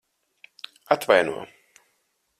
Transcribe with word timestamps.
Atvaino. 0.93 1.39